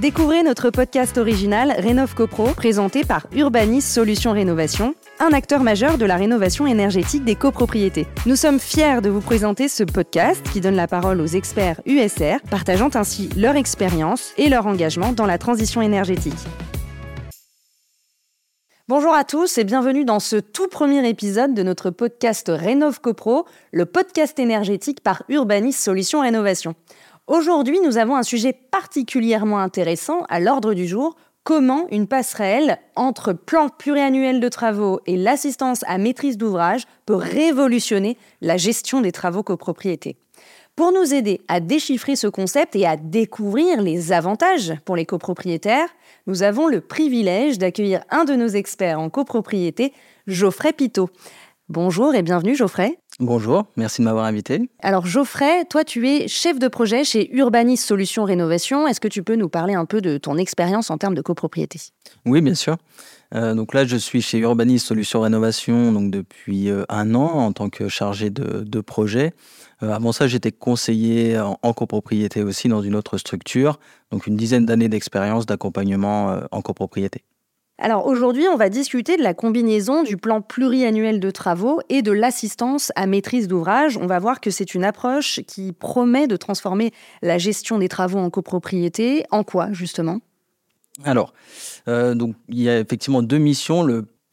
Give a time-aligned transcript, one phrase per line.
[0.00, 6.04] Découvrez notre podcast original Rénov CoPro, présenté par Urbanis Solutions Rénovation, un acteur majeur de
[6.04, 8.06] la rénovation énergétique des copropriétés.
[8.26, 12.42] Nous sommes fiers de vous présenter ce podcast qui donne la parole aux experts USR,
[12.50, 16.44] partageant ainsi leur expérience et leur engagement dans la transition énergétique.
[18.88, 23.44] Bonjour à tous et bienvenue dans ce tout premier épisode de notre podcast Rénov CoPro,
[23.72, 26.76] le podcast énergétique par Urbanis Solutions Rénovation.
[27.26, 31.16] Aujourd'hui, nous avons un sujet particulièrement intéressant à l'ordre du jour.
[31.42, 38.16] Comment une passerelle entre plan pluriannuel de travaux et l'assistance à maîtrise d'ouvrage peut révolutionner
[38.42, 40.16] la gestion des travaux copropriétés?
[40.76, 45.88] Pour nous aider à déchiffrer ce concept et à découvrir les avantages pour les copropriétaires,
[46.28, 49.92] nous avons le privilège d'accueillir un de nos experts en copropriété,
[50.28, 51.10] Geoffrey Pitot.
[51.68, 52.98] Bonjour et bienvenue Geoffrey.
[53.18, 54.68] Bonjour, merci de m'avoir invité.
[54.82, 58.86] Alors Geoffrey, toi tu es chef de projet chez Urbanis Solutions Rénovation.
[58.86, 61.80] Est-ce que tu peux nous parler un peu de ton expérience en termes de copropriété?
[62.26, 62.76] Oui, bien sûr.
[63.34, 67.52] Euh, donc là, je suis chez Urbanis Solutions Rénovation donc depuis euh, un an en
[67.52, 69.32] tant que chargé de, projet.
[69.82, 73.80] Euh, avant ça, j'étais conseiller en, en, copropriété aussi dans une autre structure.
[74.10, 77.24] Donc une dizaine d'années d'expérience d'accompagnement en copropriété.
[77.78, 82.10] Alors aujourd'hui, on va discuter de la combinaison du plan pluriannuel de travaux et de
[82.10, 83.98] l'assistance à maîtrise d'ouvrage.
[83.98, 88.18] On va voir que c'est une approche qui promet de transformer la gestion des travaux
[88.18, 89.24] en copropriété.
[89.30, 90.20] En quoi, justement?
[91.04, 91.34] Alors,
[91.88, 92.14] euh,
[92.48, 93.86] il y a effectivement deux missions.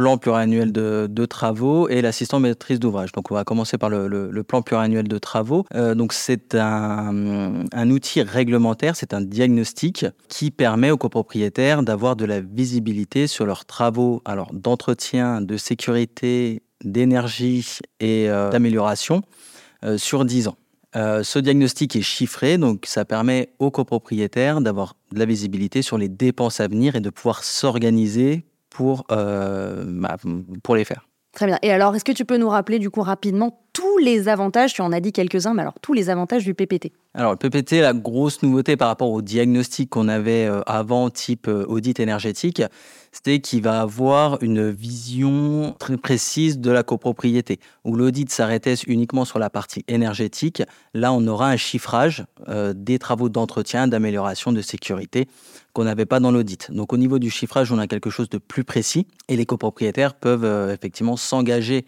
[0.00, 3.12] Plan pluriannuel de, travaux et l'assistant maîtrise d'ouvrage.
[3.12, 5.66] Donc on va commencer par le, plan pluriannuel de travaux.
[5.74, 12.24] Euh, donc c'est un, outil réglementaire, c'est un diagnostic qui permet aux copropriétaires d'avoir de
[12.24, 19.20] la visibilité sur leurs travaux alors d'entretien, de sécurité, d'énergie et euh, d'amélioration
[19.84, 20.56] euh, sur 10 ans.
[20.94, 26.08] Ce diagnostic est chiffré, donc ça permet aux copropriétaires d'avoir de la visibilité sur les
[26.08, 30.16] dépenses à venir et de pouvoir s'organiser pour, euh, bah,
[30.62, 31.06] pour les faire.
[31.32, 31.58] Très bien.
[31.62, 34.82] Et alors, est-ce que tu peux nous rappeler du coup rapidement tous les avantages, tu
[34.82, 37.92] en as dit quelques-uns, mais alors tous les avantages du PPT Alors le PPT, la
[37.92, 42.62] grosse nouveauté par rapport au diagnostic qu'on avait euh, avant, type euh, audit énergétique,
[43.12, 47.60] c'était qu'il va avoir une vision très précise de la copropriété.
[47.84, 50.62] Où l'audit s'arrêtait uniquement sur la partie énergétique,
[50.94, 55.28] là on aura un chiffrage euh, des travaux d'entretien, d'amélioration, de sécurité
[55.72, 56.70] qu'on n'avait pas dans l'audit.
[56.72, 60.14] Donc au niveau du chiffrage, on a quelque chose de plus précis et les copropriétaires
[60.14, 61.86] peuvent effectivement s'engager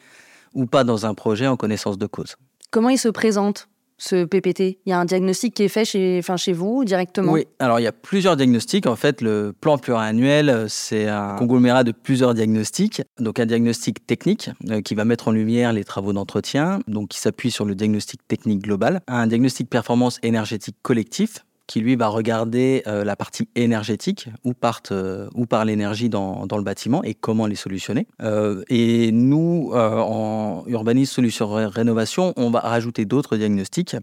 [0.54, 2.36] ou pas dans un projet en connaissance de cause.
[2.70, 3.68] Comment il se présente
[3.98, 7.32] ce PPT Il y a un diagnostic qui est fait chez, enfin, chez vous directement?
[7.32, 8.86] Oui, alors il y a plusieurs diagnostics.
[8.86, 13.02] En fait, le plan pluriannuel, c'est un conglomérat de plusieurs diagnostics.
[13.20, 17.19] Donc un diagnostic technique euh, qui va mettre en lumière les travaux d'entretien, donc qui
[17.19, 19.00] s'appuie sur le diagnostic technique global.
[19.06, 24.93] Un diagnostic performance énergétique collectif qui lui va regarder euh, la partie énergétique, où, partent,
[24.93, 28.06] euh, part l'énergie dans, le bâtiment et comment les solutionner.
[28.23, 33.97] Euh, et nous, en urbanisme solution rénovation, on va rajouter d'autres diagnostics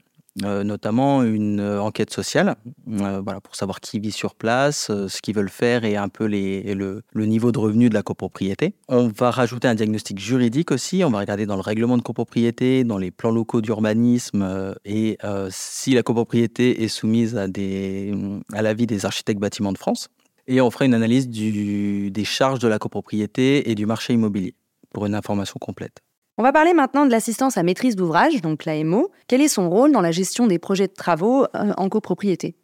[0.44, 2.56] euh, notamment une euh, enquête sociale,
[2.88, 6.26] euh, voilà, pour savoir qui vit sur place, ce qu'ils veulent faire et un peu
[6.26, 8.74] les, le, niveau de revenu de la copropriété.
[8.88, 12.84] On va rajouter un diagnostic juridique aussi, on va regarder dans le règlement de copropriété,
[12.84, 15.18] dans les plans locaux d'urbanisme et
[15.50, 18.14] si la copropriété est soumise à, des,
[18.54, 20.10] à l'avis des architectes bâtiments de France.
[20.48, 24.56] Et on fera une analyse des charges de la copropriété et du marché immobilier
[24.92, 26.02] pour une information complète.
[26.40, 29.12] On va parler maintenant de l'assistance à maîtrise d'ouvrage, donc l'AMO.
[29.28, 32.56] Quel est son rôle dans la gestion des projets de travaux euh, en copropriété?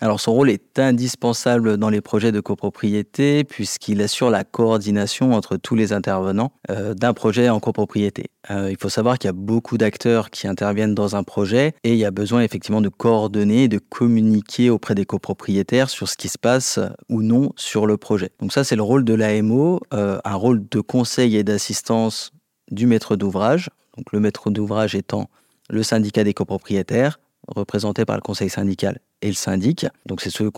[0.00, 5.56] Alors son rôle est indispensable dans les projets de copropriété puisqu'il assure la coordination entre
[5.56, 8.30] tous les intervenants euh, d'un projet en copropriété.
[8.50, 11.92] Euh, il faut savoir qu'il y a beaucoup d'acteurs qui interviennent dans un projet et
[11.92, 16.28] il y a besoin effectivement de coordonner de communiquer auprès des copropriétaires sur ce qui
[16.28, 18.30] se passe ou non sur le projet.
[18.40, 22.32] Donc ça c'est le rôle de l'AMO, un rôle de conseil et d'assistance
[22.70, 25.28] du maître d'ouvrage, donc le maître d'ouvrage étant
[25.68, 29.86] le syndicat des copropriétaires, représenté par le conseil syndical et le syndic.
[30.06, 30.50] Donc c'est ceux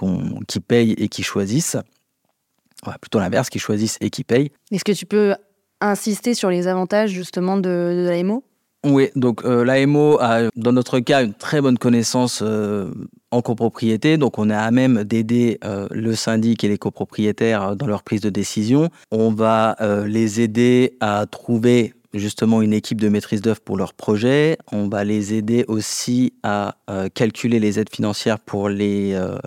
[0.49, 1.76] qui payent et qui choisissent.
[3.00, 4.50] plutôt l'inverse, qui choisissent et qui payent.
[4.70, 5.35] Est-ce que tu peux
[5.81, 8.44] insister sur les avantages justement de, l'AMO
[8.85, 12.91] oui, donc euh, l'AMO a, dans notre cas, une très bonne connaissance euh,
[13.31, 14.17] en copropriété.
[14.17, 18.23] Donc, on est à même d'aider euh, le syndic et les copropriétaires dans leur prise
[18.23, 18.88] de décision.
[19.12, 19.76] On va
[20.09, 24.59] les aider à trouver justement une équipe de maîtrise d'œuvre pour leur projet.
[24.70, 29.38] On va les aider aussi à euh, calculer les aides financières pour les, euh,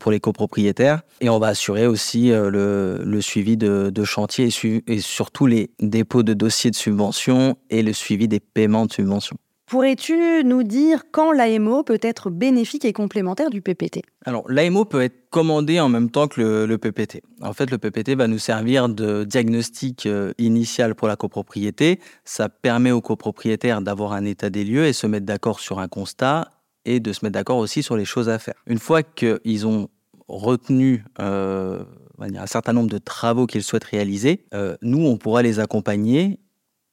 [0.00, 1.02] pour les copropriétaires.
[1.20, 5.46] Et on va assurer aussi euh, le, le, suivi de, de chantier et, et, surtout
[5.46, 9.36] les dépôts de dossiers de subvention et le suivi des paiements de subvention.
[9.72, 15.00] Pourrais-tu nous dire quand l'AMO peut être bénéfique et complémentaire du PPT Alors, l'AMO peut
[15.00, 17.22] être commandé en même temps que le, PPT.
[17.40, 22.00] En fait, le PPT va nous servir de diagnostic euh, initial pour la copropriété.
[22.26, 25.88] Ça permet aux copropriétaires d'avoir un état des lieux et se mettre d'accord sur un
[25.88, 26.52] constat
[26.84, 28.62] et de se mettre d'accord aussi sur les choses à faire.
[28.66, 29.88] Une fois qu'ils ont
[30.28, 31.82] retenu euh,
[32.20, 36.40] un certain nombre de travaux qu'ils souhaitent réaliser, euh, nous, on pourra les accompagner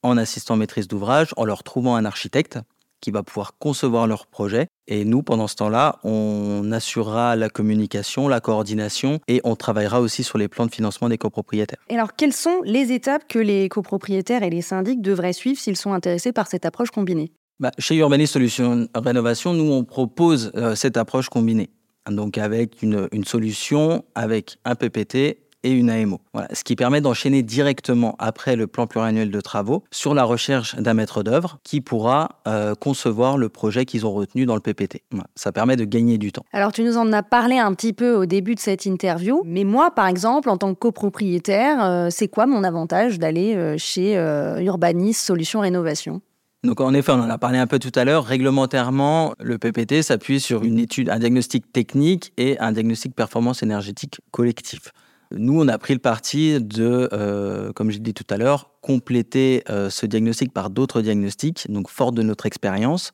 [0.03, 2.59] en assistant maîtrise d'ouvrage, en leur trouvant un architecte
[3.01, 4.67] qui va pouvoir concevoir leur projet.
[4.87, 10.23] Et nous, pendant ce temps-là, on assurera la communication, la coordination et on travaillera aussi
[10.23, 11.79] sur les plans de financement des copropriétaires.
[11.89, 15.77] Et alors, quelles sont les étapes que les copropriétaires et les syndics devraient suivre s'ils
[15.77, 17.31] sont intéressés par cette approche combinée?
[17.59, 21.69] Bah, Chez Urbanis Solutions Rénovation, nous, on propose euh, cette approche combinée.
[22.09, 26.19] Donc, avec une, une solution, avec un PPT et une AMO.
[26.33, 30.75] Voilà, ce qui permet d'enchaîner directement après le plan pluriannuel de travaux sur la recherche
[30.75, 35.03] d'un maître d'œuvre qui pourra euh, concevoir le projet qu'ils ont retenu dans le PPT.
[35.35, 36.43] ça permet de gagner du temps.
[36.53, 39.63] Alors tu nous en as parlé un petit peu au début de cette interview, mais
[39.63, 44.15] moi par exemple en tant que copropriétaire, euh, c'est quoi mon avantage d'aller euh, chez
[44.63, 46.21] Urbanis Solutions Rénovation?
[46.63, 50.01] Donc en effet, on en a parlé un peu tout à l'heure, réglementairement, le PPT
[50.01, 54.91] s'appuie sur une étude, un diagnostic technique et un diagnostic performance énergétique collectif.
[55.31, 59.63] Nous, on a pris le parti de, euh, comme j'ai dit tout à l'heure, compléter
[59.69, 63.11] euh, ce diagnostic par d'autres diagnostics, donc fort de notre expérience,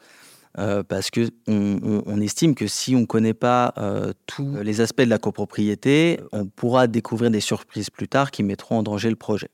[0.57, 3.73] euh, parce que on, estime que si on ne connaît pas
[4.27, 8.79] tous les aspects de la copropriété, on pourra découvrir des surprises plus tard qui mettront
[8.79, 9.49] en danger le projet.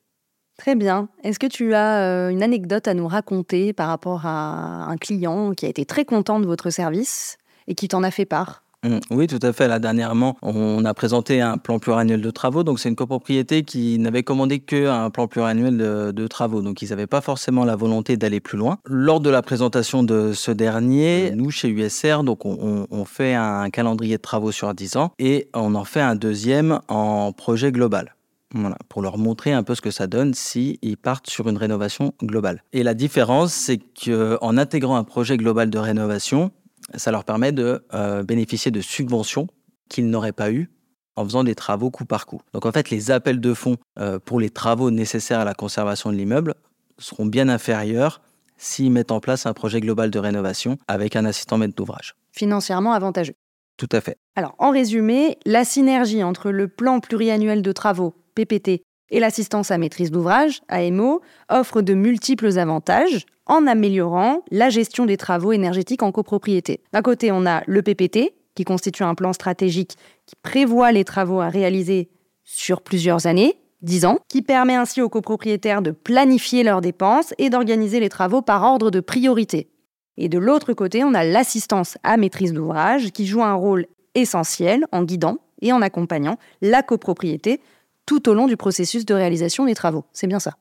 [0.58, 1.10] Très bien.
[1.24, 5.66] Est-ce que tu as une anecdote à nous raconter par rapport à un client qui
[5.66, 8.64] a été très content de votre service et qui t'en a fait part?
[9.12, 9.68] Oui, tout à fait.
[9.68, 12.64] Là, dernièrement, on a présenté un plan pluriannuel de travaux.
[12.64, 16.62] Donc, c'est une copropriété qui n'avait commandé qu'un plan pluriannuel de, de travaux.
[16.62, 18.80] Donc, ils n'avaient pas forcément la volonté d'aller plus loin.
[18.86, 24.18] Lors de la présentation de ce dernier, nous, chez USR, donc, on, fait un calendrier
[24.18, 28.16] de travaux sur 10 ans et on en fait un deuxième en projet global.
[28.54, 32.14] Voilà, pour leur montrer un peu ce que ça donne s'ils partent sur une rénovation
[32.22, 32.64] globale.
[32.74, 36.52] Et la différence, c'est qu'en intégrant un projet global de rénovation,
[36.96, 39.48] ça leur permet de euh, bénéficier de subventions
[39.90, 40.72] qu'ils n'auraient pas eues
[41.16, 42.42] en faisant des travaux coup par coup.
[42.54, 46.12] Donc en fait, les appels de fonds euh, pour les travaux nécessaires à la conservation
[46.12, 46.56] de l'immeuble
[46.98, 48.22] seront bien inférieurs
[48.58, 52.16] s'ils mettent en place un projet global de rénovation avec un assistant maître d'ouvrage.
[52.32, 53.34] Financièrement avantageux.
[53.78, 54.18] Tout à fait.
[54.36, 59.78] Alors en résumé, la synergie entre le plan pluriannuel de travaux, PPT, et l'assistance à
[59.78, 66.12] maîtrise d'ouvrage, AMO, offre de multiples avantages en améliorant la gestion des travaux énergétiques en
[66.12, 66.80] copropriété.
[66.94, 71.40] D'un côté, on a le PPT, qui constitue un plan stratégique qui prévoit les travaux
[71.40, 72.10] à réaliser
[72.44, 77.50] sur plusieurs années, 10 ans, qui permet ainsi aux copropriétaires de planifier leurs dépenses et
[77.50, 79.70] d'organiser les travaux par ordre de priorité.
[80.18, 84.86] Et de l'autre côté, on a l'assistance à maîtrise d'ouvrage qui joue un rôle essentiel
[84.92, 87.62] en guidant et en accompagnant la copropriété
[88.06, 90.06] tout au long du processus de réalisation des travaux.
[90.14, 90.54] C'est bien ça.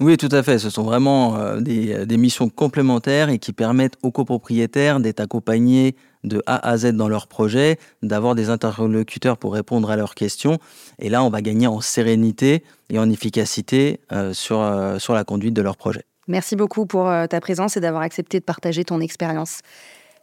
[0.00, 0.60] Oui, tout à fait.
[0.60, 5.96] Ce sont vraiment euh, des, des, missions complémentaires et qui permettent aux copropriétaires d'être accompagnés
[6.22, 10.58] de A à Z dans leur projet, d'avoir des interlocuteurs pour répondre à leurs questions.
[11.00, 15.24] Et là, on va gagner en sérénité et en efficacité euh, sur, euh, sur la
[15.24, 16.04] conduite de leur projet.
[16.28, 19.60] Merci beaucoup pour ta présence et d'avoir accepté de partager ton expérience.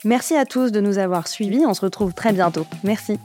[0.03, 1.65] Merci à tous de nous avoir suivis.
[1.65, 2.67] On se retrouve très bientôt.
[2.83, 3.17] Merci.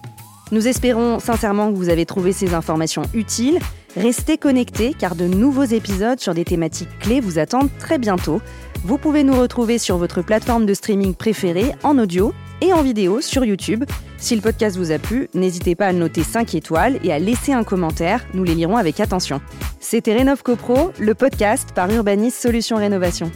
[0.53, 3.59] Nous espérons sincèrement que vous avez trouvé ces informations utiles.
[3.97, 8.41] Restez connectés car de nouveaux épisodes sur des thématiques clés vous attendent très bientôt.
[8.85, 13.21] Vous pouvez nous retrouver sur votre plateforme de streaming préférée en audio et en vidéo
[13.21, 13.85] sur YouTube.
[14.19, 17.53] Si le podcast vous a plu, n'hésitez pas à noter 5 étoiles et à laisser
[17.53, 19.41] un commentaire, nous les lirons avec attention.
[19.81, 23.31] C'était Rénov CoPro, le podcast par Urbanis Solutions Rénovation.